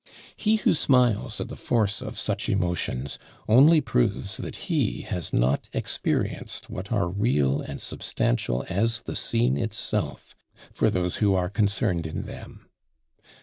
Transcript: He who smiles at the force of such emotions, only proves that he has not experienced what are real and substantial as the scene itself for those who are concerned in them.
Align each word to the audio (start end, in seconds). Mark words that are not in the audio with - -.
He 0.35 0.55
who 0.55 0.73
smiles 0.73 1.39
at 1.39 1.47
the 1.49 1.55
force 1.55 2.01
of 2.01 2.17
such 2.17 2.49
emotions, 2.49 3.19
only 3.47 3.81
proves 3.81 4.37
that 4.37 4.55
he 4.65 5.01
has 5.01 5.31
not 5.31 5.69
experienced 5.73 6.71
what 6.71 6.91
are 6.91 7.07
real 7.07 7.61
and 7.61 7.79
substantial 7.79 8.65
as 8.67 9.03
the 9.03 9.15
scene 9.15 9.57
itself 9.57 10.33
for 10.73 10.89
those 10.89 11.17
who 11.17 11.35
are 11.35 11.49
concerned 11.49 12.07
in 12.07 12.23
them. 12.23 12.65